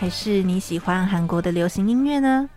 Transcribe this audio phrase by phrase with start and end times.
[0.00, 2.48] 还是你喜欢韩国的流行音乐呢？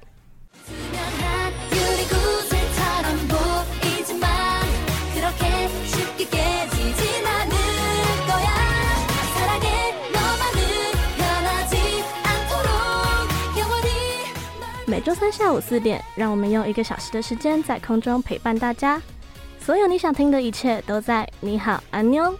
[15.02, 19.02] 周三下午四点，让我们用一个小时的时间在空中陪伴大家。
[19.59, 22.38] 所有你想听的一切都在你好，安妞。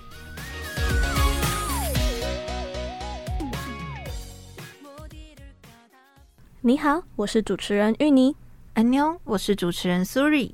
[6.62, 8.36] 你好，我是主持人芋泥。
[8.76, 10.54] 安妞，我是主持人苏瑞。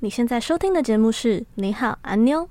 [0.00, 2.48] 你现在收听的节目是你好，安妞。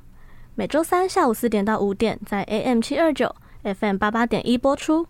[0.55, 5.05] 每周三下午四点到五点，在 AM 七二九 FM 八八点一播出。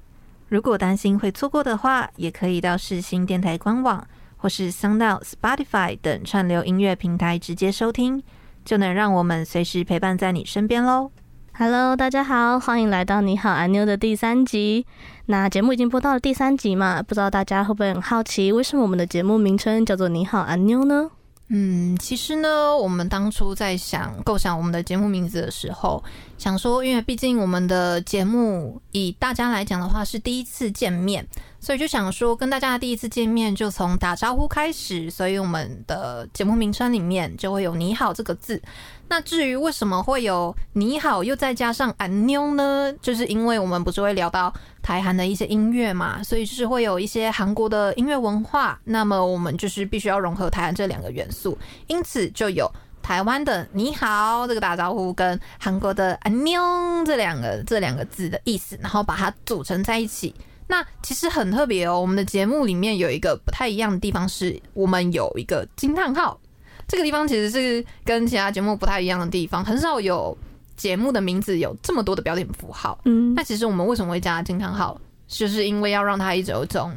[0.54, 4.06] 如果担心会错过的话，也可以到世新电台官网
[4.38, 8.22] 或是 SoundOut、Spotify 等串流音乐平台直接收听，
[8.64, 11.10] 就能让我们随时陪伴在你身边喽。
[11.58, 14.86] Hello，大家好，欢迎来到你好，阿妞的第三集。
[15.26, 17.02] 那节目已经播到了第三集嘛？
[17.02, 21.10] 不知道大家会不会很好奇，为什么我们的节目名称叫做你好，阿妞呢？
[21.56, 26.04] 嗯，其实呢，我们当初在想构想我们的节目名字的时候，
[26.36, 31.24] 想说，因为毕竟我们的节目以大家来讲的话是第一次见面，
[31.60, 38.60] 所以就想说跟大家第一次见面就从打招呼开始，所以我们的节目名称里面就会有“你好”这个字。
[39.08, 42.92] 那至于为什么会有“你好”又再加上“俺妞”呢？
[43.00, 44.52] 就是因为我们不是会聊到
[44.84, 51.58] 台韩的一些音乐嘛，所以就是会有一些韩国的音乐文化，那么我们就是必须要融合台韩这两个元素，
[51.88, 52.70] 因此就有
[53.02, 56.62] 台湾的“你好”这个打招呼跟韩国的“安妞”
[57.04, 60.36] 这两个这两个字的意思，然后把它组成在一起。
[60.68, 66.40] 那其实很特别哦，我们的节目里面有一个不太一样的地方，是我们有一个惊叹号。
[66.88, 70.38] 这个地方其实是跟其他节目不太一样的地方，很少有
[70.76, 73.00] 节目的名字有这么多的标点符号。
[73.06, 76.92] 嗯，那其实我们为什么会加惊叹号，就是因为要让它一直有一种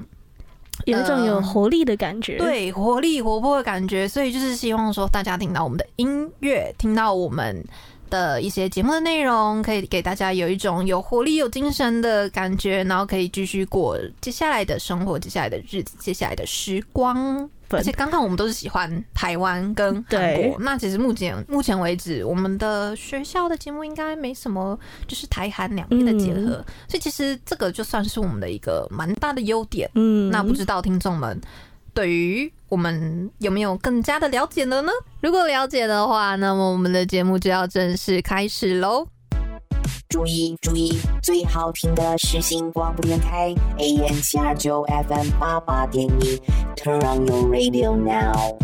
[0.84, 4.06] 有一种有活力的感觉，呃、对，活力活泼的感觉。
[4.06, 7.64] 所以就是希望说，大家听到我们的音乐，听到我们
[8.10, 17.48] 的一些节目的内容，可以给大家有一种有活力、有精神的感觉，然后可以继续过接下来的生活、接下来的日子、接下来的时光。
[17.70, 29.90] 而且刚刚我们都是喜欢台湾跟韩国，那其实目前目前为止，我们的学校的节目应该没什么，就是台韩两边的结合，所以其实这个就算是我们的一个蛮大的优点。
[29.94, 31.40] 嗯，那不知道听众们
[31.92, 34.92] 对于我们有没有更加的了解了呢？
[35.20, 39.08] 如果了解的话，那么我们的节目就要正式开始喽。
[40.08, 46.40] 注意注意，最好听的世新广播电台 AM 七二九 FM 八八点一
[46.76, 48.56] ，Turn on your radio now。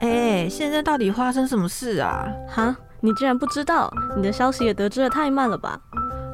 [0.00, 2.28] 哎，现在到底发生什么事啊？
[2.48, 3.90] 哈，你竟然不知道？
[4.16, 5.80] 你的消息也得知的太慢了吧？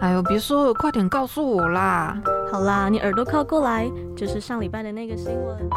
[0.00, 2.20] 哎呦，别说了，快点告诉我啦！
[2.52, 5.70] 好啦，你耳朵靠过来，就是上礼拜的那个新闻。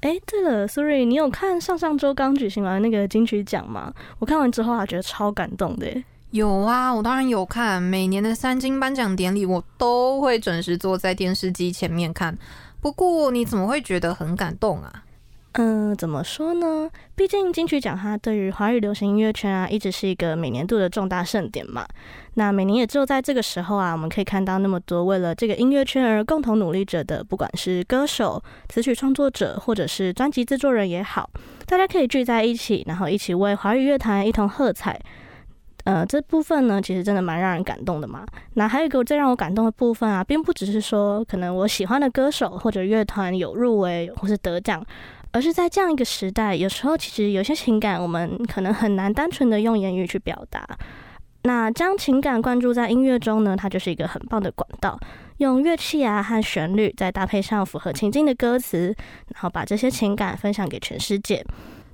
[0.00, 3.92] 哎，对了，Sorry，你有看上上周刚举行完那个金曲奖吗？
[4.18, 5.86] 我看完之后啊，觉得超感动的。
[6.30, 7.82] 有啊，我当然有看。
[7.82, 12.36] 每年的三金颁奖典礼，我都会准时坐在电视机前面看。
[12.80, 15.04] 不过，你怎么会觉得很感动啊？
[15.56, 16.90] 嗯，怎么说呢？
[17.14, 21.86] 毕竟金曲奖它对于华语流行音乐圈啊，一直是一个每年度的重大盛典嘛。
[22.34, 31.30] 那每年也只有在这个时候啊，我们可以看到那么多为了这个音乐圈而共同努力着的，不管是歌手、词曲创作者，或者是专辑制作人也好，
[31.66, 35.00] 大家可以聚在一起，然后一起为华语乐坛一同喝彩。
[35.84, 38.26] 呃，这部分呢，其实真的蛮让人感动的嘛。
[38.54, 44.84] 那还有一个最让我感动的部分啊，并不只是说可能我喜欢的歌手或者乐团有入围或是得奖。
[45.34, 50.64] 而是在这样一个时代，有时候其实有些情感，我们可能很难单纯的用言语去表达。
[51.42, 54.96] 那将情感灌注在音乐中呢，它就是一个很棒的管道。
[55.38, 58.94] 用乐器啊和旋律，再搭配上符合情境的歌词，
[59.34, 61.44] 然后把这些情感分享给全世界。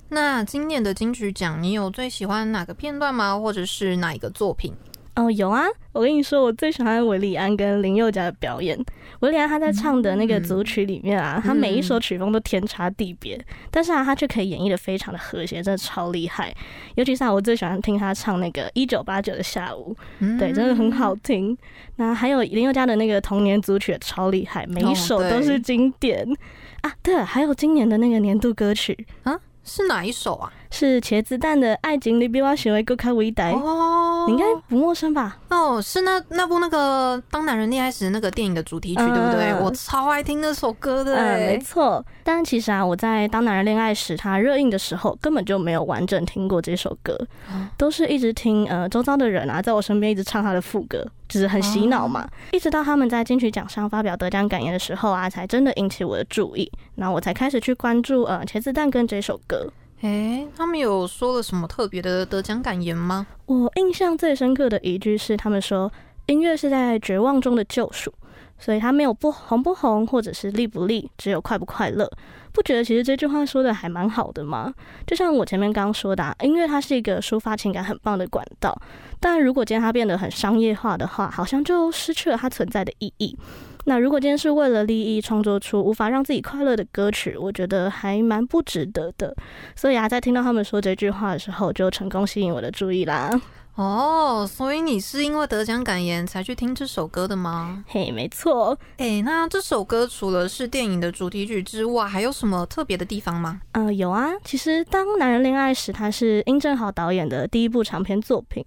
[0.09, 3.39] 那今年的金曲奖，你有最喜欢哪个片段吗？
[3.39, 4.71] 或者是哪一个作品？
[5.15, 5.65] 哦，有啊！
[5.91, 8.77] 我跟你说，我最喜欢韦礼安跟林宥嘉的表演。
[9.19, 16.55] 韦礼安他在唱的那个组曲里面啊，嗯、他每一首曲风都天差地别，嗯、但是啊，他却可以演绎的非常的和谐，真的超厉害。
[16.95, 21.57] 尤其是啊，我最喜欢听他唱那个一九八九的下午，嗯、对，真的很好听。
[21.97, 26.35] 那还有林宥嘉的那个童年组曲也超厉害，每一首都是经典、哦、
[26.83, 26.93] 啊。
[27.03, 29.37] 对了，还有今年的那个年度歌曲啊。
[29.63, 30.51] 是哪一首啊？
[30.71, 35.37] 是茄子蛋的《爱情里比我学会更加伟大》哦，你应该不陌生吧？
[35.49, 39.53] 哦，是那那部那个《当男人恋爱时》那个电影的主题曲，嗯、对不对？
[39.61, 41.13] 我超爱听那首歌的。
[41.15, 42.03] 嗯，没错。
[42.23, 47.19] 但其实啊，我在《当男人恋爱时》它热映的时候，根本就没有完整听过这首歌，
[47.53, 52.21] 嗯、都是一直听呃周遭的人啊，在我身边一直唱他的副歌，就是很洗脑嘛。
[52.21, 59.67] 哦、一直到他们在金曲奖上发表得奖感言的时候啊，才真的引起我的注意，然后我才开始去关注呃茄子蛋跟这首歌。
[60.01, 63.27] 诶、他们有说了什么特别的得奖感言吗？
[63.45, 65.91] 我印象最深刻的一句是，他们说
[66.25, 68.11] 音乐是在绝望中的救赎，
[68.57, 72.09] 所以它没有不红不红，或者是利不利，只有快不快乐。
[72.51, 74.73] 不觉得其实这句话说的还蛮好的吗？
[75.05, 78.75] 就像我前面刚刚说的，啊，音乐它是一个抒发情感很棒的管道，
[79.19, 83.37] 但如果今天它变得很商业化的话，好像就失去了它存在的意义。
[83.85, 89.35] 那如果今天是为了利益创作出无法让自己快乐的歌曲，我觉得还蛮不值得的。
[89.75, 93.29] 所以啊，在听到他们说这句话的时候，就成功吸引我的注意啦。
[93.75, 97.83] 哦，所以你是因为得奖感言才去听这首歌的吗？
[97.87, 98.77] 嘿，没错。
[98.97, 103.61] 诶，那这首歌除了是电影的主题曲之外，还有什么特别的地方吗？
[103.71, 104.29] 嗯、呃，有啊。
[104.43, 108.63] 其实《当男人恋爱时》它是殷正豪导演的第一部长篇作品。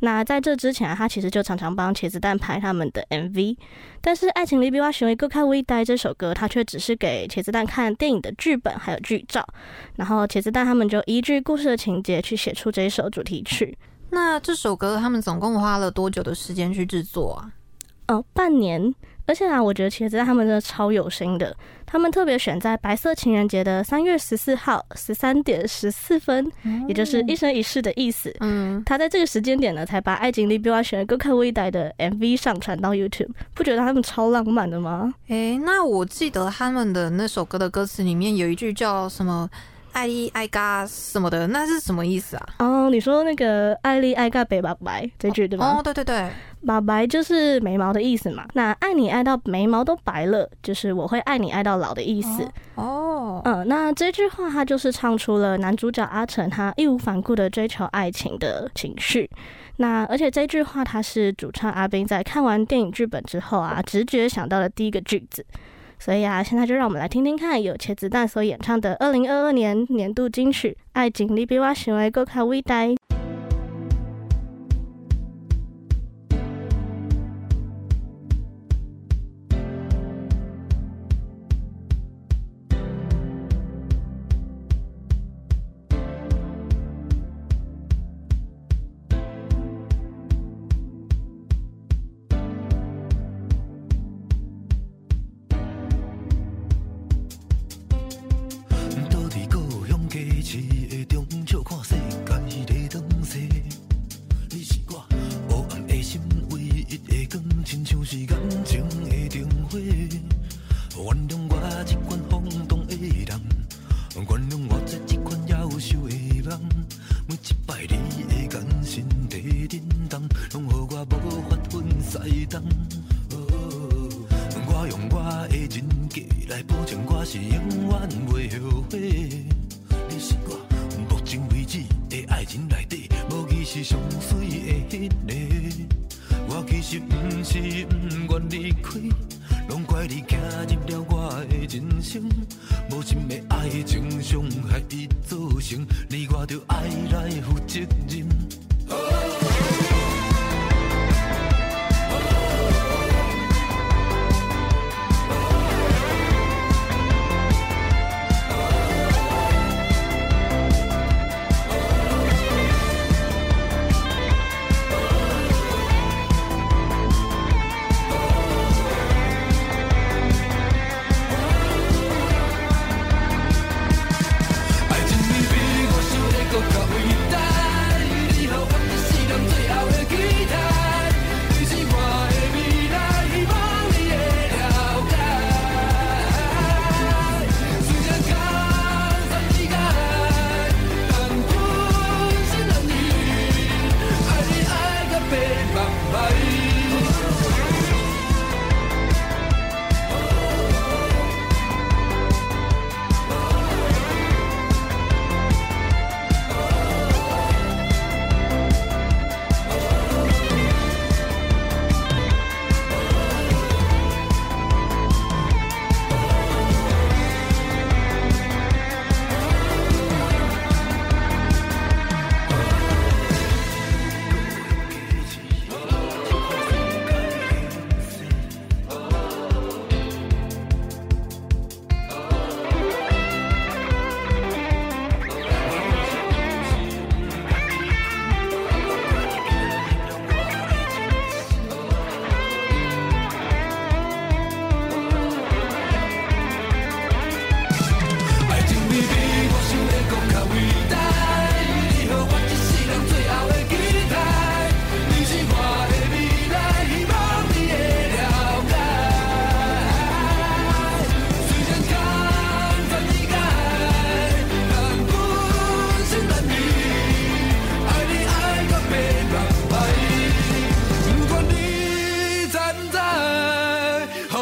[0.00, 3.56] 那在这之前啊，他其实就常常帮茄子蛋拍他们的 MV，
[4.00, 9.44] 但是《爱情里比我想的更加伟大》这首歌，他却只是给茄子蛋看电影的剧本还有剧照，
[9.96, 13.76] 然后茄子蛋他们就依据故事的情节去写出这一首主题曲。
[14.10, 17.50] 那这首歌他们总共花了多久的时间去制作啊？
[18.06, 18.94] 哦，半年。
[19.28, 21.54] 而且啊，我觉得茄子蛋他们真的超有心的。
[21.84, 28.34] 他们特别选在白色情人节的三月十四号十三点十四分，嗯、也就是一生一世的意思。
[28.40, 33.28] 嗯，他在这个时间点呢，才把《爱情里比我选的更加伟大》的 MV 上传到 YouTube。
[33.54, 35.12] 不觉得他们超浪漫的吗？
[35.28, 39.48] 诶、欸，那我记得他们的那首歌的歌词里面有一句叫什么？
[39.92, 42.46] 爱丽爱嘎什么的，那是什么意思啊？
[42.58, 45.76] 哦，你说那个爱丽爱嘎北白白这句对吗？
[45.78, 46.30] 哦，对对对，
[46.66, 48.46] 白白就是眉毛的意思嘛。
[48.54, 52.48] 那爱你爱到眉毛都白了，就是我会爱你爱到老的意思。
[52.76, 59.28] 哦，嗯，那这句话它就是唱出了男主角阿成他义无反顾的追求爱情的情绪。
[59.80, 65.44] 那而且这句话他是主唱阿斌在看完电影剧本之后啊，直觉想到的第一个句子。
[66.00, 72.84] 所以啊，现在就让我们来听听看，由茄子蛋所演唱的二零二二年年度金曲《爱情你比我想的更加伟大》。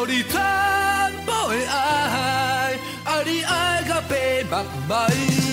[0.07, 0.41] 你全
[1.25, 4.57] 部的爱，爱你爱到白目
[4.89, 5.46] 眉。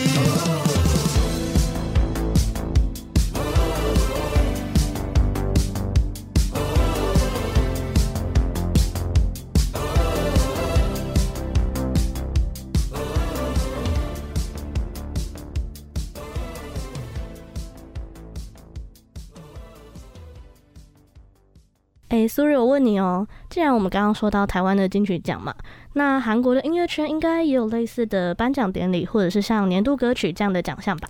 [22.36, 25.54] 苏瑞，我问你哦，既然我们刚刚说到台湾的金曲奖嘛，
[25.94, 31.08] 那韩国的音乐圈应该也有类似的颁奖典礼，或者是像年度歌曲这样的奖项吧？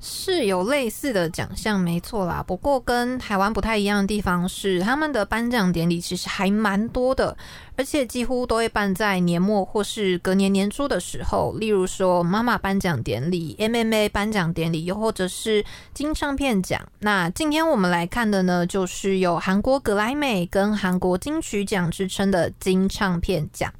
[0.00, 2.44] 是有类似的奖项，没错啦。
[2.46, 7.36] 不过跟台湾不太一样的地方是，他们的颁奖典礼其实还蛮多的。
[7.78, 15.62] 而且几乎都会办在年末或是隔年年初的时候，例如说妈妈颁奖典礼、MMA 颁奖典礼，又或者是
[15.92, 16.80] 金唱片奖。
[17.00, 23.70] 那今天我们来看的呢，就是有韩国格莱美跟韩国金曲奖之称的金唱片奖。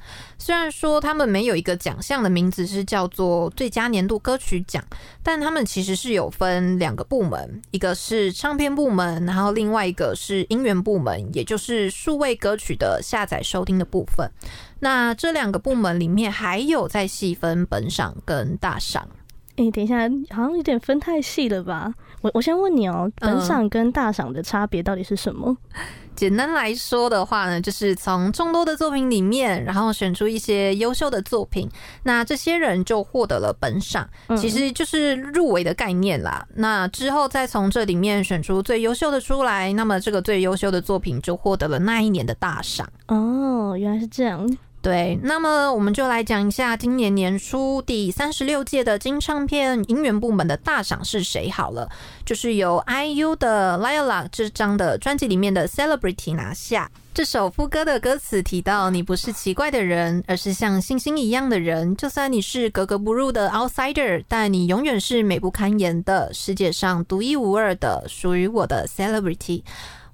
[0.47, 4.81] 虽然说他们没有一个奖项的名字是叫做最佳年度歌曲奖，
[5.21, 14.31] 但他们其实是有分两个部门，一个是唱片部门，然后另外一个是音源部门，也就是数位歌曲的下载收听的部分，
[14.79, 19.09] 那这两个部门里面还有在细分本赏跟大赏。
[19.57, 21.93] 哎、等一下，好像有点分太细了吧？
[22.23, 25.57] 我我先问你哦、喔，本赏跟大赏的差别到底是什么？
[25.75, 25.83] 嗯
[26.17, 31.69] 简单来说的话呢，就是从众多的作品里面，然后选出一些优秀的作品，
[32.05, 36.49] 那这些人就获得了本赏，其实就是入围的概念啦。
[36.55, 42.89] 那之后再从这里面选出最优秀的出来，那么这个最优秀的作品就获得了那一年的大赏。
[43.09, 44.57] 哦，原来是这样。
[44.87, 51.89] 对，那么我们就来讲一下今年年初第三十六届的金唱片音源部门的大赏是谁好了，
[52.25, 56.89] 就是由 IU 的《Lilac》这张的专辑里面的《Celebrity》拿下。
[57.13, 61.97] 这首副歌的歌词提到：“你不是奇怪的人，而是像星星一样的人。
[61.97, 69.65] 就算你是格格不入的 outsider，但你永远是美不堪言的，世界上独一无二的，属于我的 Celebrity。”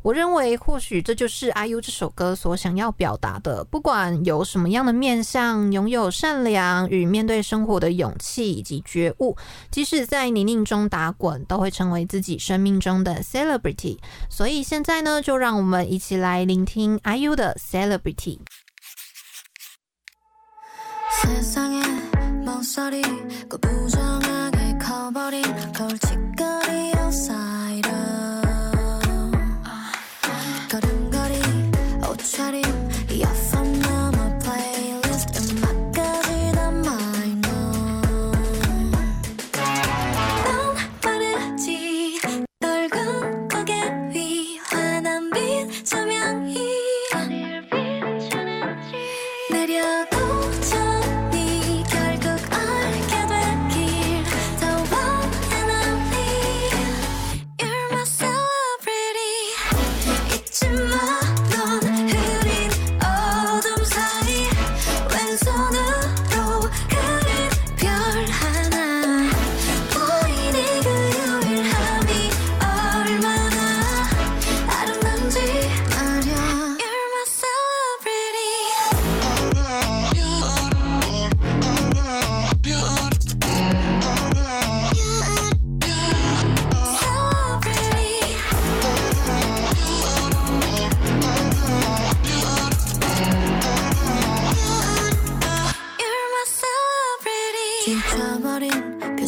[0.03, 3.63] 我认为或许这就是 iu 这首歌所想要表达的。
[3.65, 9.37] 不管有什么样的面相拥有善良与面对生活的勇气以及觉悟
[9.71, 13.97] 即使在泥泞中打滚都会成为自己生命中的 celebrity
[14.29, 18.39] 所以现在呢就让我们一起来聆听 iu 的 celebrity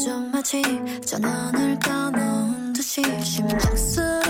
[0.04, 0.62] 표정마치
[1.06, 4.23] 전원을 꺼놓은 듯이 심장 쓰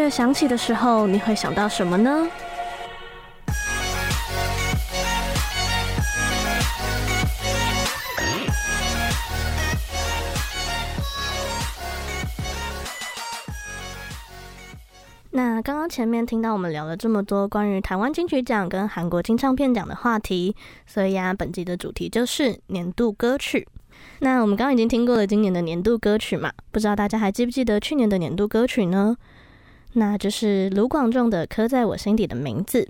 [0.00, 2.26] 乐响起的时候，你会想到什么呢？
[15.32, 23.68] 那刚刚前面听到我们聊了这么多关于台湾金曲奖跟韩国金唱片奖的话题，所以啊，本集的主题就是年度歌曲。
[24.20, 29.14] 那我们刚刚已经听过了今年的年度歌曲嘛，不知道大家还记不记得去年的年度歌曲呢？
[29.94, 32.82] 那就是卢广仲的《刻在我心底的名字》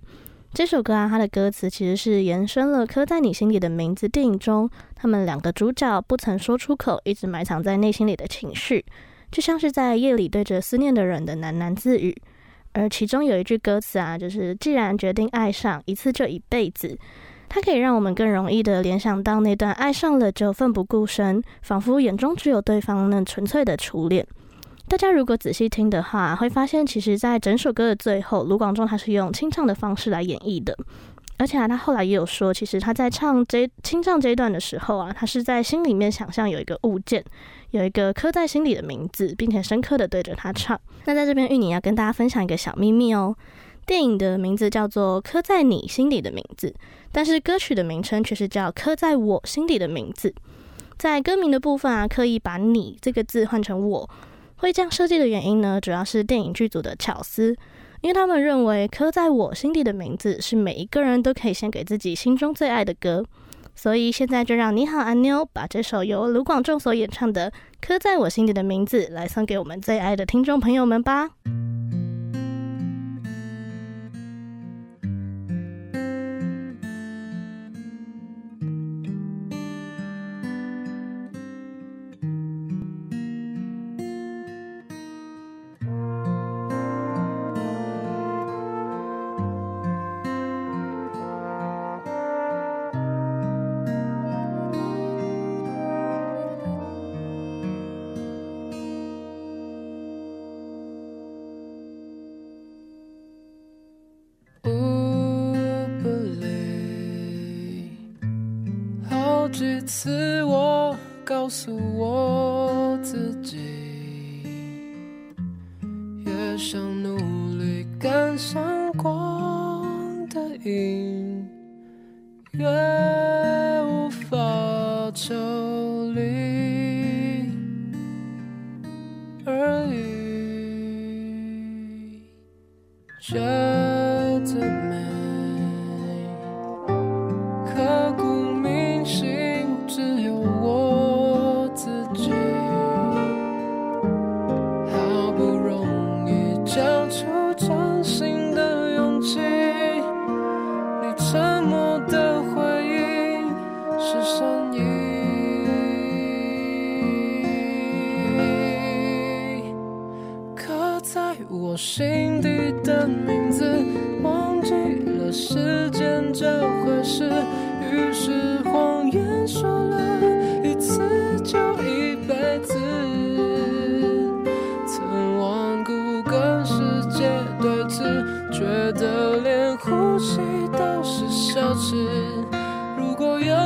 [0.52, 8.84] 这首歌啊，它的歌词其实是延伸了《刻在你心底的名字》电影中他们两个主角不曾说出口，一直埋藏在内心里的情绪，
[9.30, 12.14] 就像是在夜里对着思念的人的喃喃自语。
[12.72, 16.98] 而其中有一句歌词啊，就是既然决定爱上一次就一辈子，
[17.48, 24.26] 它可以让我们更容易的联想到那段爱上了就奋不顾身，仿佛眼中只有对方那纯粹的初恋。
[24.90, 30.76] 大家如果仔细听的话，会发现其实在整首歌的最后，卢广仲他是用清唱的方式来演绎的。
[31.38, 37.24] 而且啊，他后来也有说，其实他在唱这清唱这一段的时候啊，他是在心里面想象有一个物件，
[37.70, 40.78] 有一个刻在心里的名字，并且深刻的对着他唱。
[41.04, 43.36] 那在这边，玉宁要跟大家分享一个小秘密哦。
[43.86, 46.66] 电影的名字叫做《刻在你心里的名字》，
[47.12, 50.30] 但是歌曲的名称却是叫《刻在我心底的名字》。
[50.98, 54.10] 在歌名的部分啊，刻意把你这个字换成我，
[54.60, 57.56] 会这样设计的原因呢，主要是电影剧组的巧思。
[58.02, 63.24] 因为他们认为刻在我心底的名字是每一个人都可以献给自己心中最爱的歌，
[63.74, 71.30] 所以现在就让你好阿妞把这首由卢广仲所演唱的《刻在我心底的名字》来送给我们最爱的听众朋友们吧。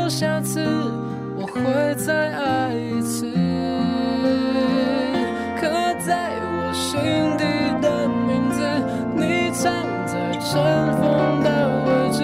[0.08, 0.60] 下次
[1.36, 3.26] 我会再爱一次，
[5.60, 5.68] 刻
[6.06, 7.00] 在我心
[7.36, 7.44] 底
[7.80, 8.62] 的名字。
[9.16, 9.72] 你藏
[10.06, 10.52] 在尘
[10.98, 11.48] 封的
[11.86, 12.22] 位置，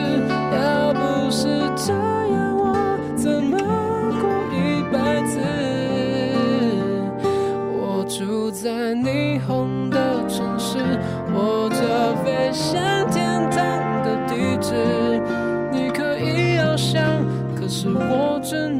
[0.54, 2.62] 要不是这样，我
[3.16, 3.58] 怎么
[4.20, 5.40] 过一百次？
[7.72, 10.78] 我住在霓虹的城市，
[11.34, 12.89] 或者飞翔。
[17.70, 18.79] 是我真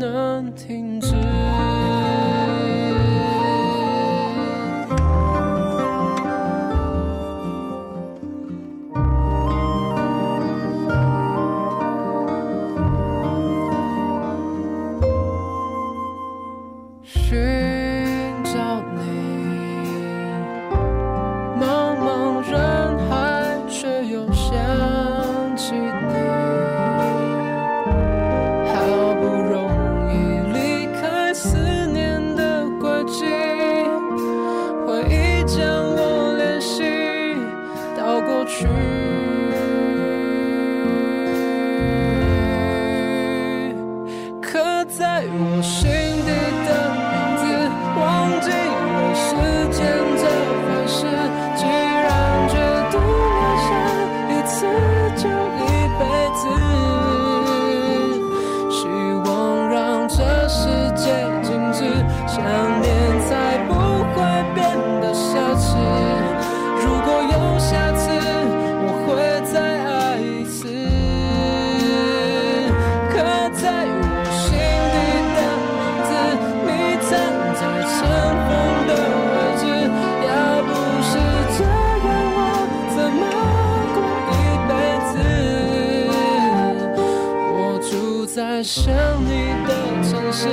[88.60, 88.92] 爱上
[89.24, 89.72] 你的
[90.04, 90.46] 城市，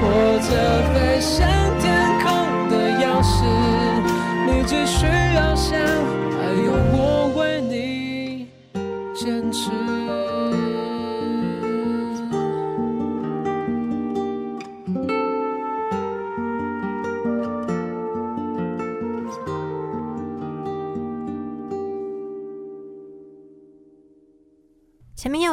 [0.00, 0.08] 或
[0.40, 0.48] 者
[0.94, 1.46] 飞向
[1.78, 1.92] 天
[2.24, 2.26] 空
[2.70, 3.44] 的钥匙，
[4.46, 5.04] 你只需
[5.36, 5.78] 要想，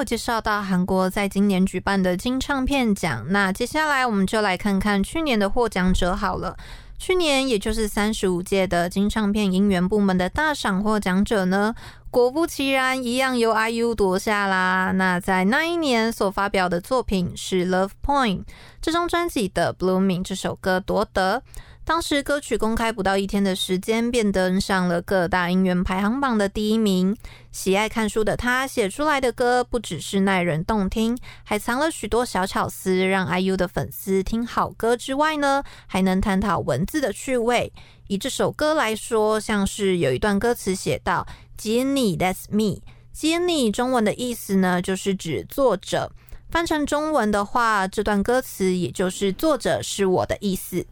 [0.07, 6.55] 介绍到韩国在今年举办的金唱片奖，那接下来我们就来看看去年的获奖者好了。
[6.97, 11.75] 去年也就是三十五届的金唱片音源部门的大赏获奖者呢，
[12.09, 14.93] 果不其然，一样由 IU 夺下啦。
[14.95, 18.39] 那在那一年所发表的作品是《Love Point》
[18.81, 21.43] 这张专辑的《Blooming》这首歌夺得。
[21.87, 27.15] 当时歌曲公开不到一天的时间，便登上了各大音源排行榜的第一名。
[27.53, 37.71] 喜爱看书的他写出来的歌，不只是耐人动听，还藏了许多小巧思，让 IU 的粉丝听好歌之外呢，还能探讨文字的趣味。
[38.07, 41.25] 以这首歌来说，像是有一段歌词写道
[41.57, 42.81] ：“Jenny, that's me。
[43.15, 46.11] ”Jenny 中文的意思呢，就是指作者。
[46.49, 50.85] 翻成中文的话，这段歌词也就是作者是我的意思。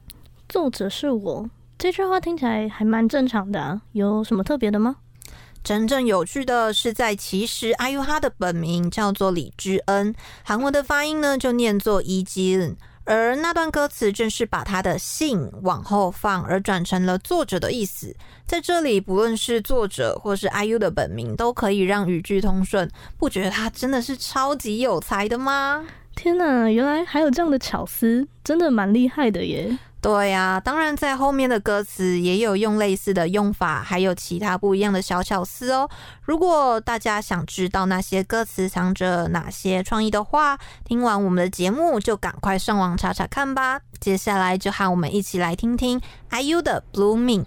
[0.55, 4.95] 作者是我，这句话听起来还蛮正常的啊，有什么特别的吗？
[5.61, 10.15] 真正有趣的是，在其实 IU 他的本名叫做李智恩，
[10.45, 18.15] 韩文的发音呢就念作伊基恩，而那段歌词正是把他的姓往后放，而转成了作者的意思。
[18.47, 25.85] 在这里，不论是作者或是 IU 的本名，都可以让语句通顺，不觉得他真的是超级有才的吗？
[26.15, 29.77] 天哪，原来还有这样的巧思，真的蛮厉害的耶！
[30.05, 35.89] 对呀当然在后面的歌词也有用类似的用法还有其他不一样的小巧思哦。
[36.21, 43.81] 如果大家想知道那些歌词藏着哪些创意的话听完我们的节目就赶快上网查查看吧。
[43.99, 47.43] 接下来就和我们一起来听听 iu 的 blooming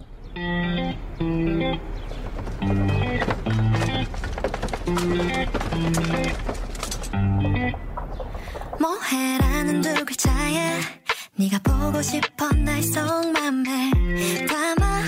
[11.39, 13.91] 네가 보고 싶어 날 속맘에
[14.45, 15.03] 담아.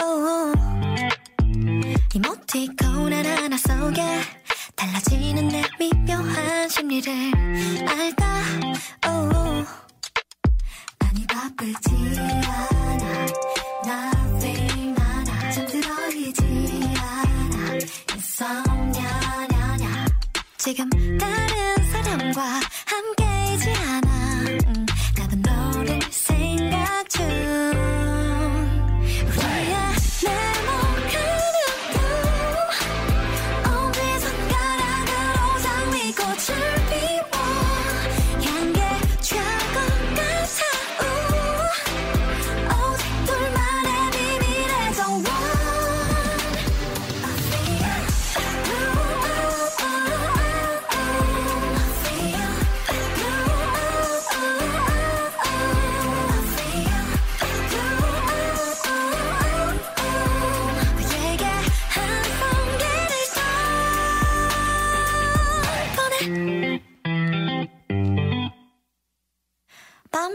[0.00, 0.56] Oh.
[2.14, 4.20] 이모티콘 하나하나 속에
[4.76, 7.12] 달라지는 내 미묘한 심리를
[7.88, 8.24] 알까
[9.08, 9.66] oh.
[11.00, 13.26] 아니 바쁘지 않아.
[13.84, 16.44] Nothing 하나 잠들어 있지
[16.98, 17.72] 않아.
[18.12, 19.08] Insomnia
[20.56, 23.83] 지금 다른 사람과 함께이지 않아
[27.14, 27.83] too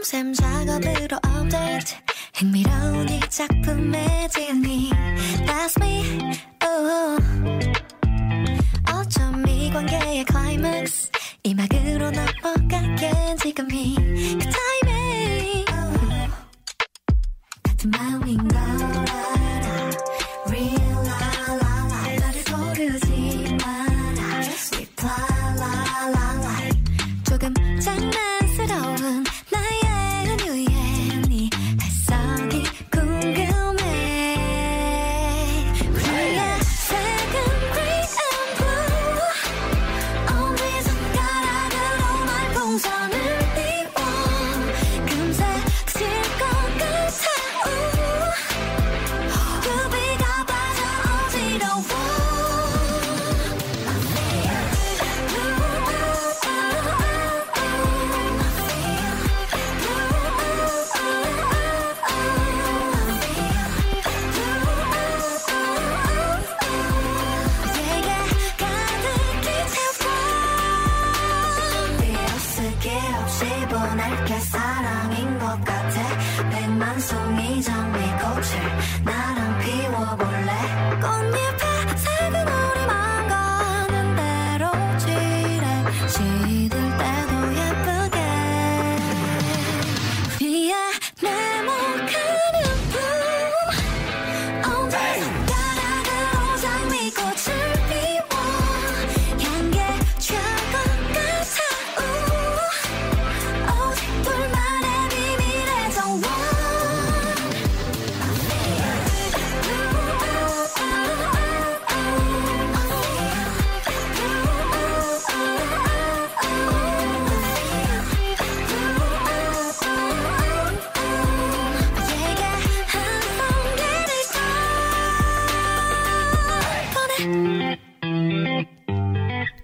[0.00, 1.94] 밤샘 작업으로 업데이트.
[2.36, 4.90] 흥미로운 이 작품의 진이.
[5.44, 6.32] That's me.
[6.64, 7.22] Oh.
[8.90, 11.10] 어쩜 이 관계의 클라이맥스
[11.42, 14.29] 이 막으로 넘어가게 지금이.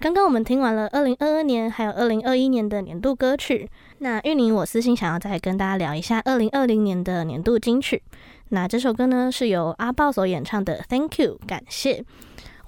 [0.07, 8.01] 刚刚我们听完了二零二二年还有二零二一年的年度歌曲，那玉宁我私心想要再跟大家聊一下二零二零年的年度金曲。
[8.47, 12.05] 那这首歌呢是由阿爆所演唱的《Thank You》，感谢。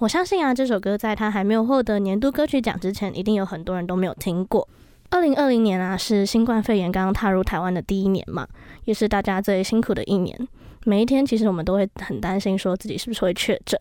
[0.00, 4.68] 我相信啊，这首歌在他还没有获得年度歌曲奖之前，一定有很多人都没有听过。
[5.08, 8.46] 二零二零年啊，是新冠肺炎刚刚踏入台湾的第一年嘛，
[8.84, 10.46] 也是大家最辛苦的一年。
[10.84, 13.78] 每一天，其实我们都会很担心，说自己是不是会确诊。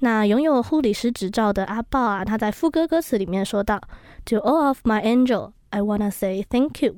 [0.00, 3.80] 那拥有护理师执照的阿豹啊，他在副歌歌词里面说到
[4.26, 6.94] ：“To all of my angel, I wanna say thank you。”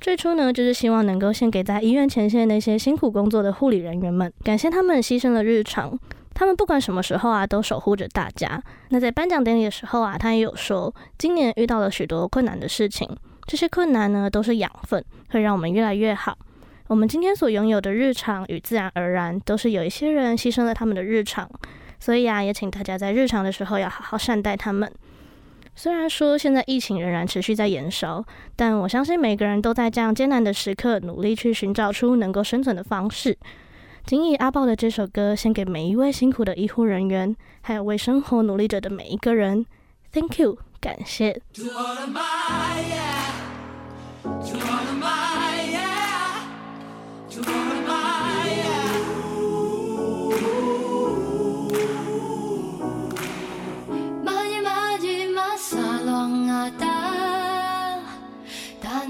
[0.00, 5.98] 最初呢，就是希望能够献给在医院前线那些辛苦工作的护理人员们，感谢他们牺牲了日常。
[6.34, 8.62] 他们不管什么时候啊，都守护着大家。
[8.90, 13.08] 那在颁奖典礼的时候啊，他也有说，今年遇到了许多困难的事情，
[13.46, 16.36] 这些困难呢，都是养分，会让我们越来越好。
[16.86, 21.50] 我们今天所拥有的日常与自然而然，都是有一些人牺牲了他们的日常。
[21.98, 24.92] 所以啊，也请大家在日常的时候要好好善待他们。
[25.74, 28.22] 虽然说现在疫情仍然持续在延烧，
[28.54, 33.36] 但我相信每个人都在这样艰难的时刻，努力去寻找出能够生存的方式。
[34.04, 39.64] 谨以阿爆的这首歌献给每一位辛苦的医护人员，还有为生活努力着的每一个人。
[40.12, 41.40] Thank you，感谢。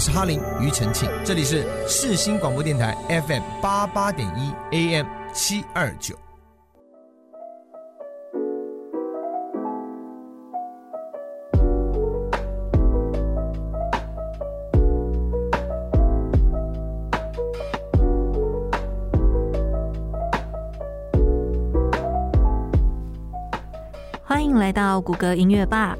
[0.00, 2.96] 我是哈林庾澄庆，这里是世新广播电台
[3.28, 4.50] FM 八八点一
[4.94, 6.16] AM 七二九。
[24.24, 25.94] 欢迎来到谷歌音乐吧。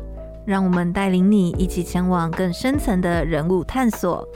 [0.45, 4.26] 让我们带领你一起前往更深层的人物探索。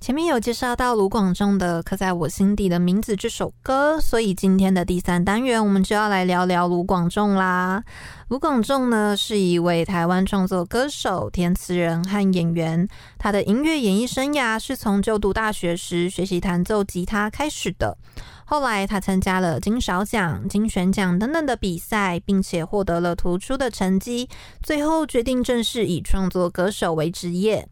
[0.00, 7.84] 前面有介绍到卢广仲的《刻在我心底的名字》这首歌，所以今天的第三单元，我们就要来聊聊卢广仲啦。
[8.28, 12.86] 卢广仲呢，是一位台湾创作歌手、填词人和演员。
[13.16, 17.96] 他的音乐演艺生涯是从就读大学时学习弹奏吉他开始的。
[18.44, 24.28] 后来，他参加了金勺奖、金选奖等等的比赛，并且获得了突出的成绩。
[24.62, 27.66] 最后决定正式以创作歌手为职业。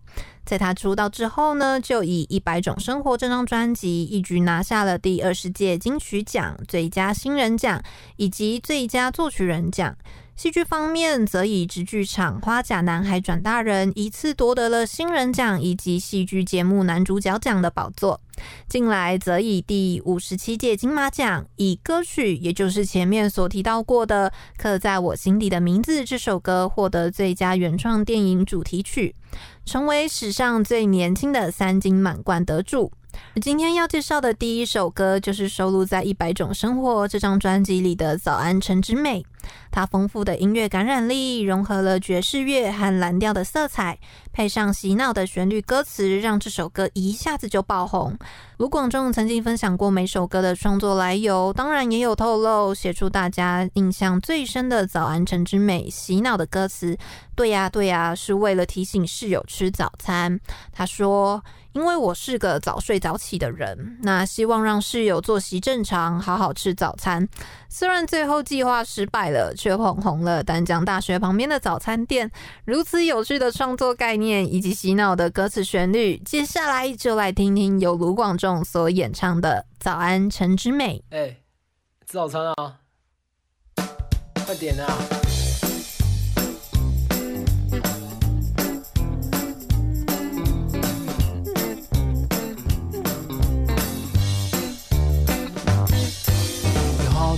[0.47, 7.83] 在他出道之后呢，就以《一百种生活》这张专辑一举拿下了第二十届金曲奖最佳新人奖
[8.17, 9.95] 以及最佳作曲人奖。
[10.37, 18.21] 戏剧方面，则以直剧场《花甲男孩转大人》一次夺得了新人奖以及戏剧节目男主角奖的宝座。
[18.69, 24.31] 近来，则以第五十七届金马奖以歌曲，也就是前面所提到过的
[24.63, 29.17] 《刻在我心底的名字》这首歌，获得最佳原创电影主题曲，
[29.65, 32.93] 成为史上最年轻的三金满贯得主。
[33.43, 39.21] 今天要介绍的第一首歌，就是收录在《一百种生活》这张专辑里的《早安晨之美》。
[39.71, 43.97] 它丰富的音乐感染力，融合了爵士乐和蓝调的色彩，
[44.33, 48.19] 配上洗脑的旋律歌词，让这首歌一下子就爆红。
[48.57, 56.97] 卢广仲曾经分享过每首歌的创作来由，当然也有透露写出大家印象最深的《早安晨之美》洗脑的歌词。
[57.37, 60.41] 对呀，对呀，是为了提醒室友吃早餐。
[60.73, 61.45] 他说。
[61.77, 67.29] 因为我是个早睡早起的人，那希望让室友作息正常，好好吃早餐。
[67.69, 72.31] 虽然最后计划失败了，却捧红了丹江大学旁边的早餐店。
[72.65, 81.05] 如此有趣的创作概念以及洗脑的歌词旋律，接下来就来听听由卢广仲所演唱的《早安陈之美》。
[81.15, 81.29] 哎，
[82.07, 82.77] 吃早餐啊！
[84.47, 85.36] 快点啊！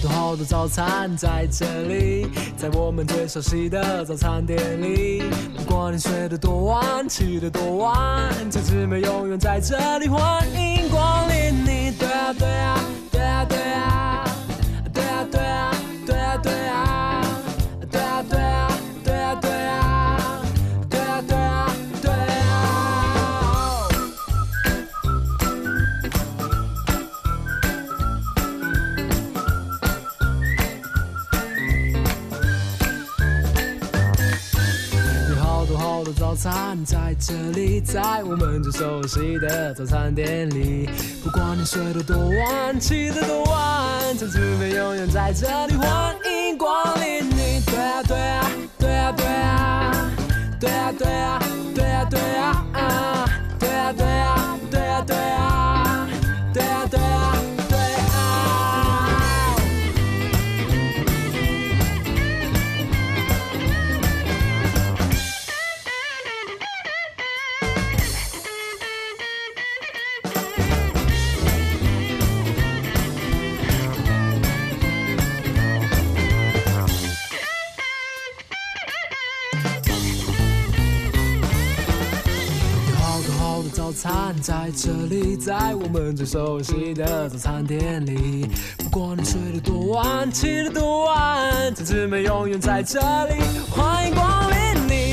[0.09, 5.23] 好多好的早餐在这里，在我们最熟悉的早餐店里。
[5.57, 11.93] 不管你睡得多晚，起得多晚，晨之美永远在这里，欢迎光临你。
[11.99, 12.79] 对啊，对啊，
[36.39, 40.89] 餐在这里，在我们最熟悉的早餐店里。
[41.24, 47.61] 不管你睡得多晚，起得多晚，餐厅便永远在这里欢迎光临你。
[47.66, 50.11] 对啊对啊对啊对啊，
[50.61, 51.41] 对啊对啊
[51.74, 52.64] 对啊对啊，
[53.59, 56.09] 对啊对啊对啊对啊，
[56.55, 56.97] 对啊对。
[83.99, 88.49] 餐在这里，在我们最熟悉的早餐店里。
[88.76, 93.34] 不管你睡得多晚，起得多晚，晨之美永远在这里，
[93.68, 95.08] 欢迎光临你。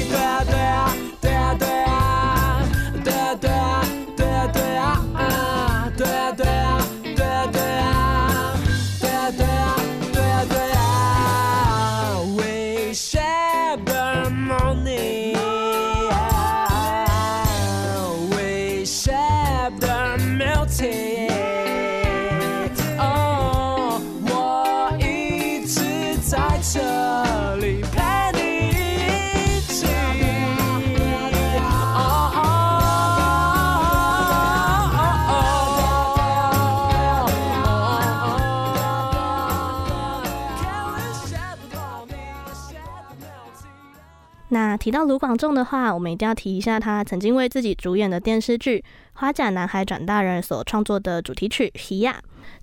[44.85, 48.77] 提到卢广仲的话，我们一定要提一下他曾经为自己主演的电视剧
[49.13, 52.11] 《花甲男孩转大人》所创作的主题曲《鱼仔》。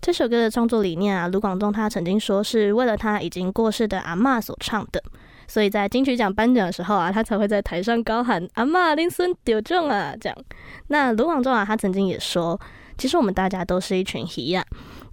[0.00, 5.02] 这首歌的创作理念啊，卢广仲他曾经说是为了他已经过世的阿嬷所唱的，
[5.48, 10.38] 所以在金曲奖颁奖的时候啊，他才会在台上高喊“阿嬷，恁孙得奖啊”这样。
[10.86, 12.56] 那卢广仲啊，他曾经也说，
[12.96, 14.64] 其实我们大家都是一群鱼仔，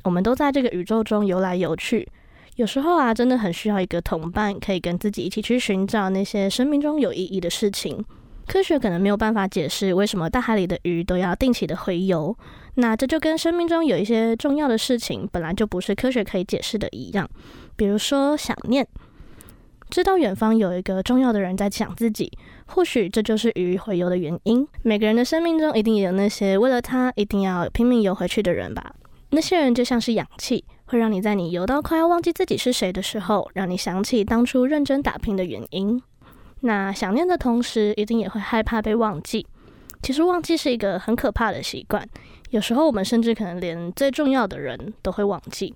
[0.03, 2.07] 我们都在这个宇宙中游来游去。
[2.59, 8.03] 有时候啊，真的很需要一个同伴，可以跟自己一起去寻找那些生命中有意义的事情。
[8.47, 12.35] 科学可能没有办法解释为什么大海里的鱼都要定期的回游，
[12.73, 17.25] 那这就跟生命中有一些重要的事情本来就不是科学可以解释的一样。
[17.77, 18.85] 比如说想念，
[19.89, 22.29] 知道远方有一个重要的人在想自己，
[22.65, 24.67] 或许这就是鱼回游的原因。
[24.83, 28.93] 每个人的生命中一定也有那些为了他一定要拼命游回去的人吧？
[29.29, 30.65] 那些人就像是氧气。
[30.89, 36.01] 会让你在你游到快要忘记自己是谁的时候，让你想起当初认真打拼的原因。
[36.61, 39.45] 那想念的同时，一定也会害怕被忘记。
[40.01, 42.03] 其实忘记是一个很可怕的习惯，
[42.49, 45.75] 有时候我们甚至可能连最重要的人都会忘记。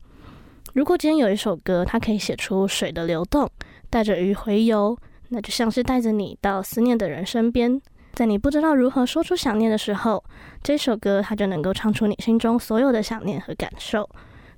[0.73, 3.47] 如果今天有一首歌，它可以写出水的流动，
[3.91, 4.97] 带着鱼回游，
[5.29, 7.79] 那就像是带着你到思念的人身边，
[8.13, 10.23] 在你不知道如何说出想念的时候，
[10.63, 14.09] 这首歌它就能够唱出你心中所有的想念和感受。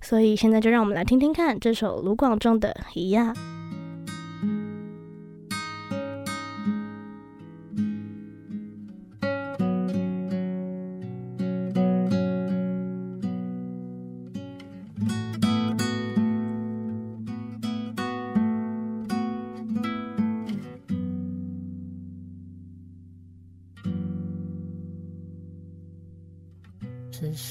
[0.02, 2.70] 所以现在就让我们来听听看这首卢广仲的
[3.00, 3.34] 《一样》。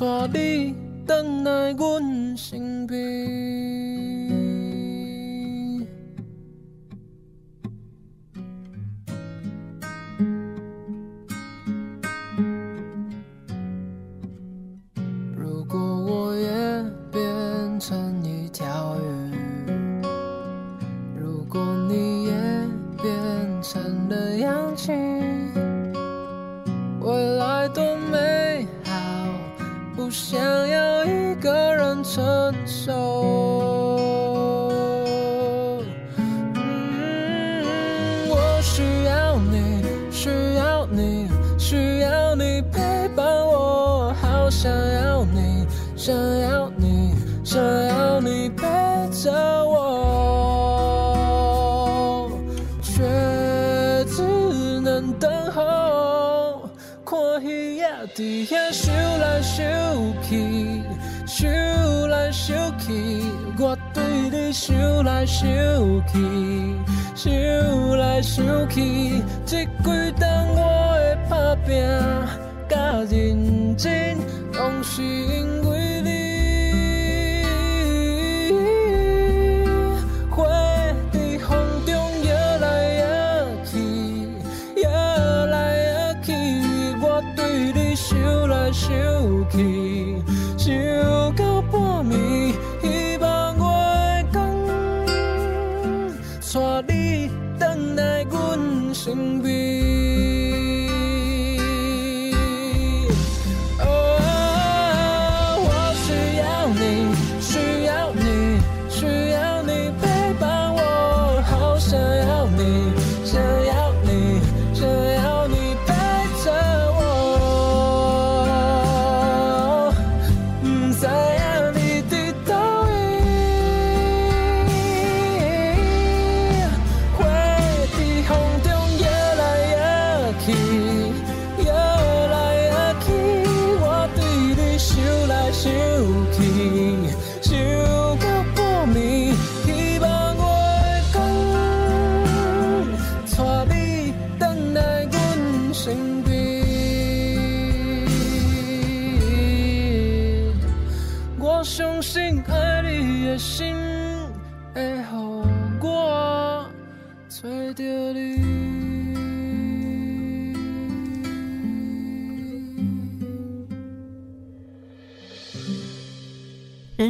[0.00, 0.74] 带你
[1.06, 3.91] 回来阮身边。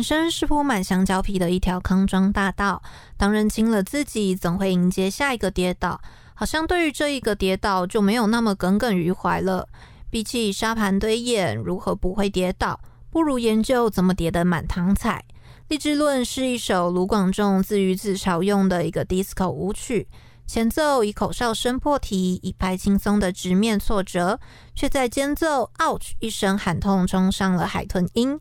[0.02, 2.82] 身是铺满香蕉皮的一条康庄大道，
[3.16, 6.00] 当认清了自己，总会迎接下一个跌倒。
[6.34, 9.68] 好像对于这一个跌倒就没有那么耿耿于怀了。
[10.10, 12.80] 比起沙盘堆演，如何不会跌倒，
[13.10, 15.24] 不如研究怎么跌得满堂彩。
[15.68, 20.08] 励志论是一首卢广仲自娱自嘲用的一个 disco 舞曲，
[20.46, 24.38] 前奏以口哨声破题，一拍轻松的直面挫折，
[24.74, 28.38] 却在间奏 ouch 一声喊痛，冲上了海豚音。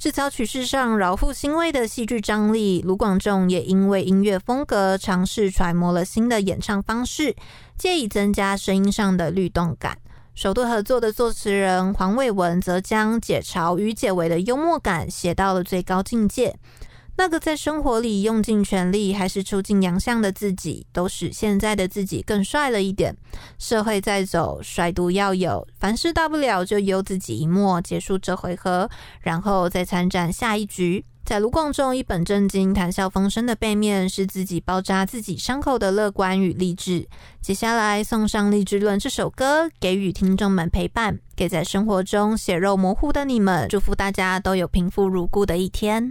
[0.00, 7.36] 这条曲式上饶富欣慰的戏剧张力，卢广仲也因为音乐风格尝试揣摩了新的演唱方式，
[7.76, 9.98] 借以增加声音上的律动感。
[10.34, 16.56] 首度合作的作词人黄伟文则将解嘲与解围的幽默感写到了最高境界。
[17.20, 23.14] 那个在生活里用尽全力还是出尽洋相的自己，都使现在的自己更帅了一点。
[23.58, 28.88] 社会在走，帅度要有，凡事大不了就由自己一默结束这回合，
[29.20, 31.04] 然后再参战下一局。
[31.22, 37.06] 在卢广仲一本正经谈笑风生的背面，是自己包扎自己伤口的乐观与励志。
[37.42, 46.10] 接下来送上《励志论》这首歌，给予听众们陪伴，给在生活中血肉模糊的你们，祝福大家都有平复如故的一天。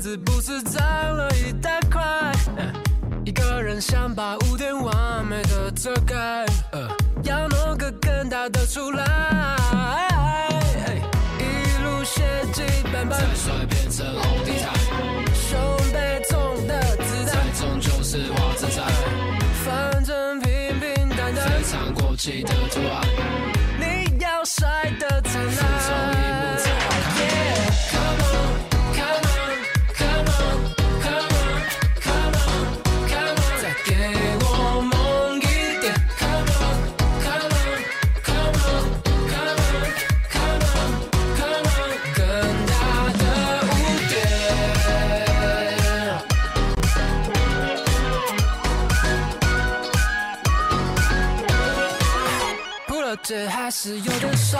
[0.00, 2.32] 子不是脏了一大块？
[3.22, 6.46] 一个人想把污点完美的遮盖，
[7.22, 9.04] 要弄个更大的出来，
[11.38, 11.42] 一
[11.84, 12.22] 路血
[12.54, 14.72] 迹斑斑，再帅变成红地毯，
[15.34, 15.60] 胸
[15.92, 18.86] 背痛的子弹，再重就是画自残，
[19.64, 23.06] 反正平平淡淡，非常过气的图案。
[23.78, 26.19] 你要帅的灿烂。
[53.30, 54.58] 这还是有点帅。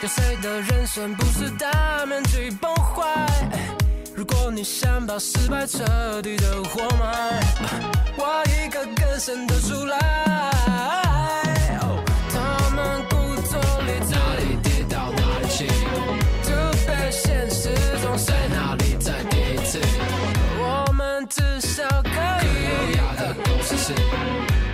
[0.00, 3.26] 有谁的人生不是大面积崩坏？
[4.14, 7.40] 如果你想把失败彻底的活埋，
[8.18, 9.98] 挖一个更深的出来。
[12.30, 13.16] 他们故
[13.48, 15.66] 作理智，哪里跌倒哪里起，
[16.44, 16.52] 就
[16.86, 19.80] 被现实中在哪里再跌一次。
[20.60, 22.08] 我们至少可
[22.46, 23.92] 以优雅的共识是，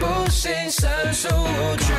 [0.06, 1.28] 不幸胜出
[1.78, 1.92] 局。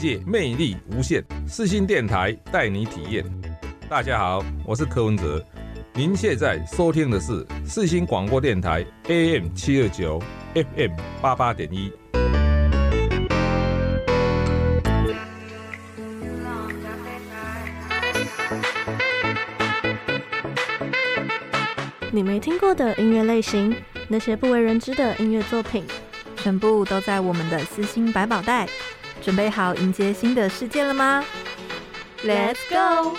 [0.00, 3.22] 界魅力无限，四新电台带你体验。
[3.86, 5.44] 大家好，我是柯文哲。
[5.92, 10.18] 您现在收听的是四新广播电台 AM 七二九
[10.54, 11.92] FM 八八点一。
[22.10, 23.76] 你没听过的音乐类型，
[24.08, 25.84] 那些不为人知的音乐作品，
[26.38, 28.66] 全部都在我们的私心百宝袋。
[29.22, 31.24] 准备好迎接新的世界了吗
[32.24, 33.16] ？Let's go！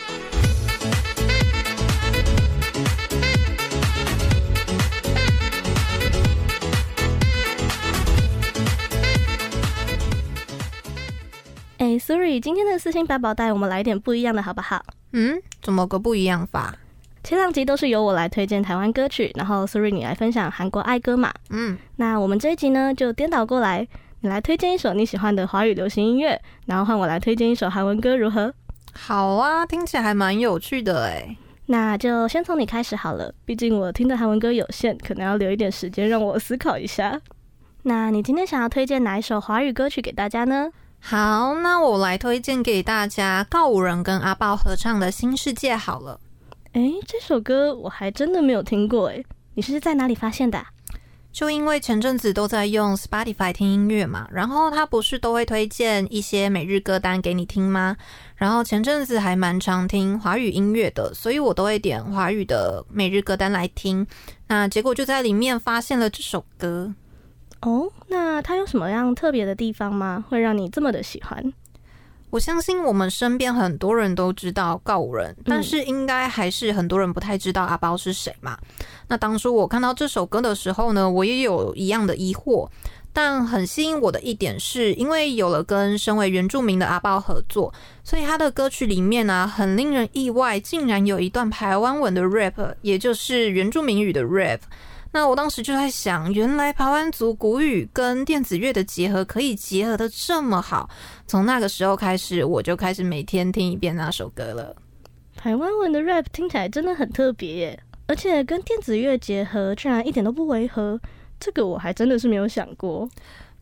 [11.77, 14.83] 哎，Suri，今天的四星百宝袋，我们来点不一样的好不好？
[15.13, 16.75] 嗯，怎么个不一样法？
[17.23, 21.31] 前两集都是由我来推荐台湾歌曲，然后 Suri 你来分享韩国爱歌嘛。
[21.51, 23.87] 嗯，那我们这一集呢，就颠倒过来，
[24.23, 28.53] 你来推荐一首你喜欢的华语流行音乐，然后换我来推荐一首韩文歌，如何？
[28.93, 31.35] 好啊，听起来还蛮有趣的哎。
[31.65, 37.19] 那就先从你开始好了，毕竟我听的韩文歌有限，可能要留一点时间让我思考一下。
[37.81, 40.69] 那你今天想要推荐哪一首华语歌曲给大家呢？
[40.99, 46.19] 好，那我来推荐给大家告五人跟阿豹合唱的《新世界》好了。
[46.73, 50.67] 诶，这首歌我还真的没有听过诶，你是在哪里发现的啊？
[51.31, 57.95] 就因为前阵子都在用 Spotify 听音乐嘛，然后他不是都会推荐一些每日歌单给你听吗？
[58.35, 64.05] 然后前阵子还蛮常听华语音乐的，所以我都会点华语的每日歌单来听。
[64.47, 66.93] 那结果就在里面发现了这首歌。
[67.61, 70.23] 哦，那它有什么样特别的地方吗？
[70.27, 71.53] 会让你这么的喜欢？
[72.31, 78.57] 我相信我们身边很多人都知道告五人，但是应该还是很多人不太知道阿包是谁嘛。
[79.07, 82.67] 那当初我看到这首歌的时候呢，我也有一样的疑惑。
[83.13, 87.73] 但很吸引我的一点是，因为有了跟身为原住民的阿包合作，
[88.05, 94.61] 所以他的歌曲里面呢、啊，很令人意外，竟然有一段台湾文的 rap，也就是原住民语的 rap。
[95.13, 100.89] 那我当时就在想，原来排湾族古语跟电子乐的结合可以结合的这么好。
[101.27, 104.75] 从那个时候开始，我就开始每天听一遍那首歌了。
[105.35, 110.99] 台湾文的 rap 听起来真的很特别耶，而且跟电子乐结合，居然一点都不违和。
[111.39, 113.09] 这个我还真的是没有想过。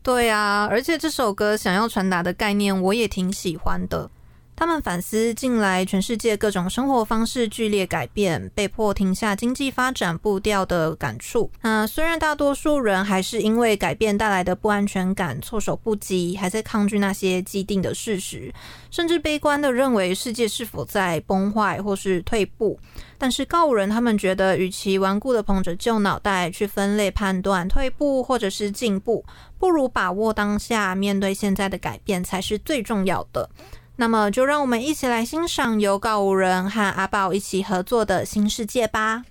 [0.02, 4.08] 对啊，而且这首歌想要传达的概念，我也挺喜欢的。
[4.60, 11.50] 他们反思近来全世界各种生活方式剧烈改变，被迫停下经济发展步调的感触。
[11.62, 18.52] 那虽然大多数人还是因为改变带来的不安全感措手不及，还在抗拒那些既定的事实，
[18.90, 22.78] 甚至悲观地认为世界是否在崩坏或是退步。
[23.16, 29.24] 但是告人他们觉得，与其顽固地捧着旧脑袋去分类判断退步或者是进步，
[29.58, 33.48] 不如把握当下，面对现在的改变才是最重要的。
[33.96, 39.24] 那么，就让我们一起来欣赏由告五人和阿宝一起合作的新世界吧。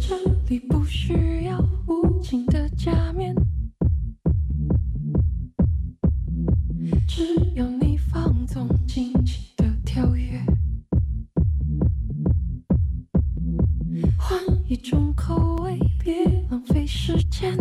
[0.00, 0.16] 这
[0.48, 1.58] 里不需要
[1.88, 3.34] 无情的假面，
[7.08, 10.40] 只有你放纵，尽情的跳跃。
[14.74, 17.56] 一种口味，别浪费时间。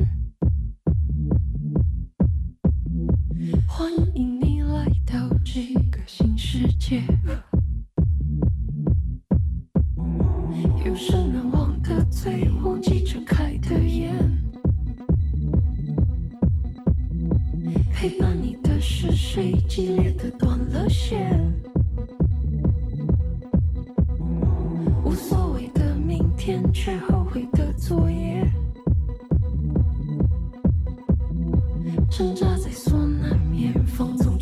[3.68, 7.04] 欢迎你来到这个新世界。
[10.84, 14.12] 有生难忘的醉，忘记睁开的眼。
[17.94, 19.54] 陪伴你的是谁？
[19.70, 21.40] 激烈的断了线。
[25.06, 25.63] 无所谓
[26.46, 28.46] 天却后悔的作业，
[32.12, 34.33] 挣扎在所难免，放纵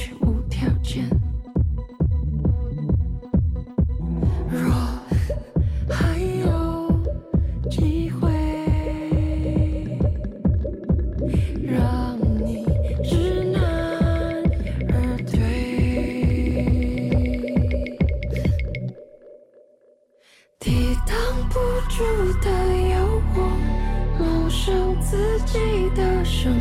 [24.64, 25.58] 受自己
[25.96, 26.54] 的伤。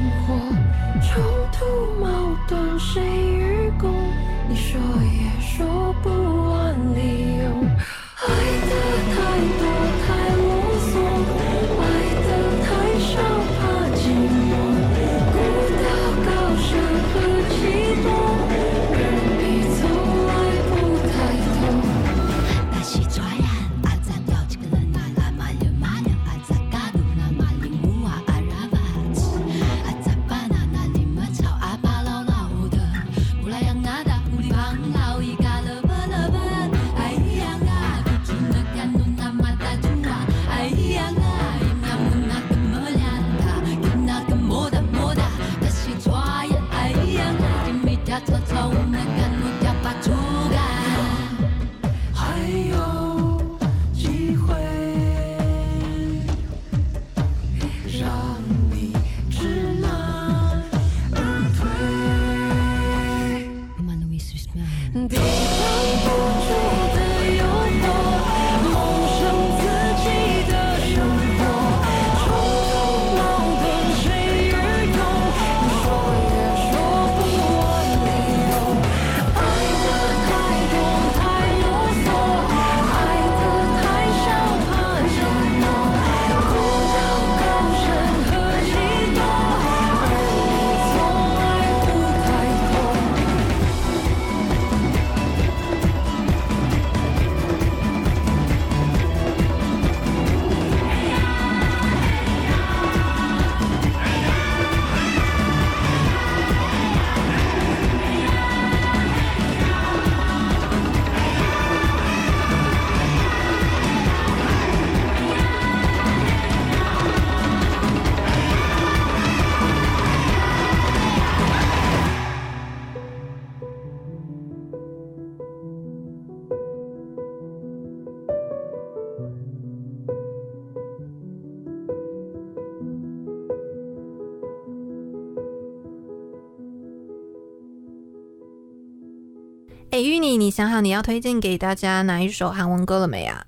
[140.01, 143.45] 哎，玉妮，你想好你要推荐给大家哪一首韩文歌了没啊？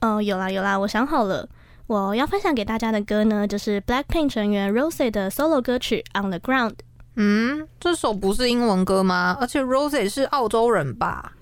[0.00, 1.46] 哦，有啦有啦，我想好了，
[1.88, 6.70] 我要分享给大家的歌呢，就是 Blackpink 成员 Rosé 的 solo 歌曲《On the Ground》。
[7.16, 9.36] 嗯，这首不是英文歌吗？
[9.38, 11.34] 而且 Rosé 是澳洲人吧？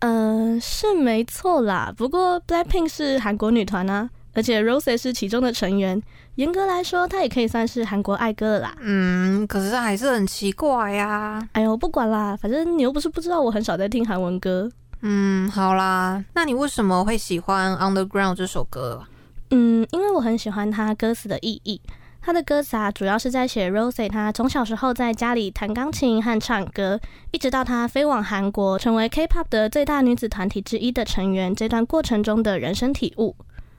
[0.00, 1.90] 嗯、呃，是没错啦。
[1.96, 6.02] 不过 Blackpink 是韩国女团啊，而且 Rosé 是其中的成员，
[6.36, 8.74] 严格来说，它也可以算是韩国爱歌了啦。
[8.80, 11.46] 嗯，可是还是很奇怪呀。
[11.52, 14.70] 哎呦，不管啦，反正你又不是不知道，我很少在听韩文歌。
[15.00, 19.02] 嗯，好啦，那你为什么会喜欢《Underground》这首歌？
[19.50, 21.80] 嗯，因为我很喜欢它歌词的意义。
[22.20, 33.34] 它的歌词啊，主要是在写 rose 她从小时候在家里弹钢琴和唱歌，一直到她飞往韩国，成为 K-pop 的最大女子团体之一的成员，这段过程中的人生体悟。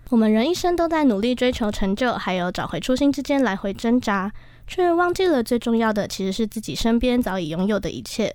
[0.09, 4.31] 我们人一生都在努力追求成就，还有找回初心之间来回挣扎，
[4.65, 8.33] 却忘记了最重要的其实是自己身边早已拥有的一切。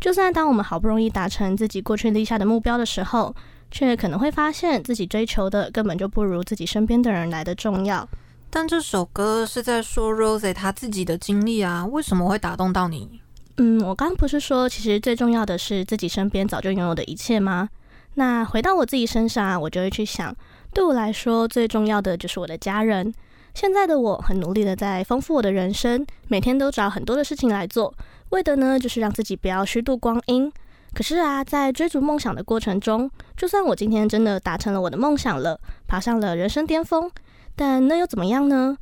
[0.00, 3.32] 就算当我们好不容易达成自己过去立下的目标的时候，
[3.70, 8.08] 却可能会发现自己追求的根本就不如自己身边的人来的重要。
[8.50, 13.20] 但这首歌是在说 Rose 她自己的经历啊，为什么会打动到你？
[13.58, 17.68] 嗯，我刚刚不是说其实最重要的是自己身边早就拥有的一切吗？
[18.14, 20.34] 那回到我自己身上啊，我就会去想，
[20.74, 23.12] 对我来说最重要的就是我的家人。
[23.54, 27.92] 现在的我很努力的在丰富我的人生，每天都找很多的事情来做，
[28.30, 30.50] 为的呢就是让自己不要虚度光阴。
[30.94, 37.10] 可是啊，在追逐梦想的过程中，就算我今天真的达成了我的梦想了，爬上了人生巅峰。
[37.54, 38.76] 但那又怎么样呢？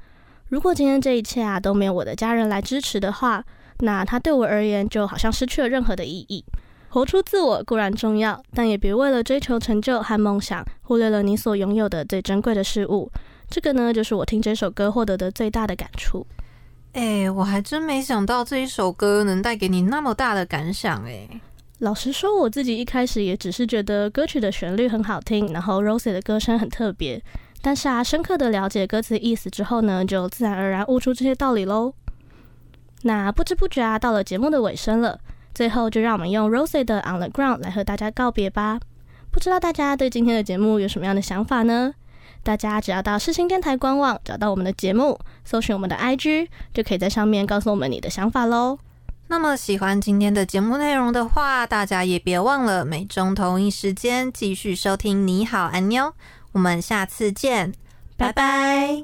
[0.48, 3.44] 如果今天这一切啊都没有我的家人来支持的话，
[3.80, 6.44] 那它对我而言就好像失去了任何的意义。
[6.90, 13.10] 活出自我固然重要，但也别为了追求成就和梦想，忽略了你所拥有的最珍贵的事物。
[13.48, 16.26] 这个呢，就是我听这首歌获得的最大的感触。
[16.92, 21.28] 哎，我还真没想到这一首歌能带给你那么大的感想哎。
[21.78, 27.22] 老实说，我自己一开始也只是觉得歌曲的旋律很好听，然后 Rosie 的歌声很特别。
[27.62, 31.94] 但是啊，深刻的了解歌词意思之后呢，就自然而然悟出这些道理喽。
[33.02, 35.18] 那不知不觉啊，到了节目的尾声了，
[35.54, 38.78] 最后就让我们用 Rosé 的《On the Ground》来和大家告别吧。
[39.30, 41.94] 不知道大家对今天的节目有什么样的想法呢？
[42.42, 48.78] 大家只要到世新电台官网找到我们的节目，搜寻我们的 IG，就可以在上面告诉我们你的想法喽。
[49.28, 55.26] 那么喜欢今天的节目内容的话，大家也别忘了每周同一时间继续收听。
[55.26, 56.12] 你好，安妞。
[56.52, 57.72] 我们下次见，
[58.20, 59.02] 拜拜。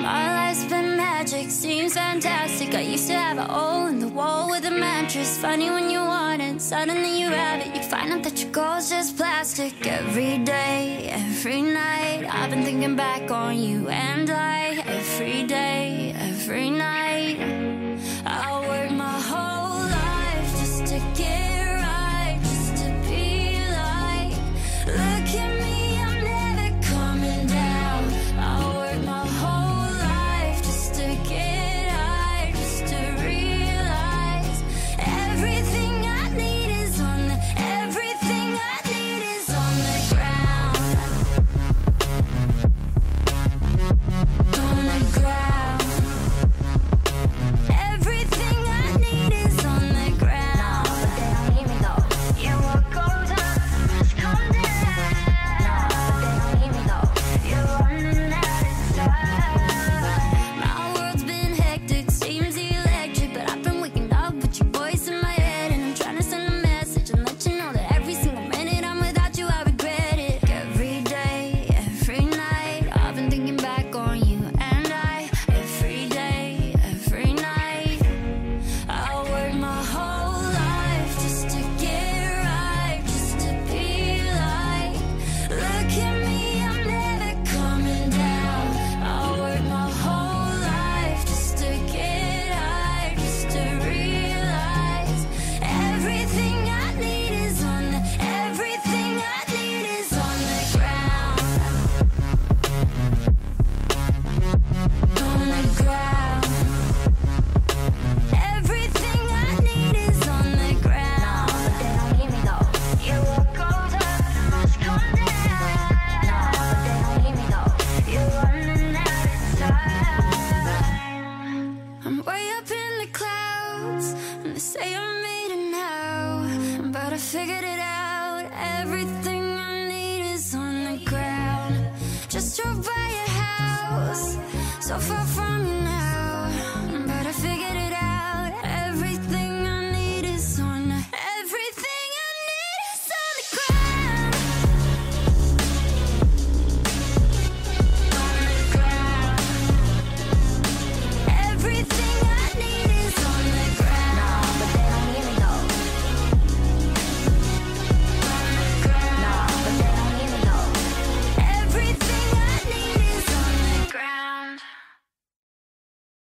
[0.00, 2.72] My life's been magic, seems fantastic.
[2.72, 5.36] I used to have a hole in the wall with a mattress.
[5.36, 7.74] Funny when you want it, suddenly you have it.
[7.74, 9.74] You find out that your goal's just plastic.
[9.84, 14.84] Every day, every night, I've been thinking back on you and I.
[14.86, 17.40] Every day, every night,
[18.24, 18.63] I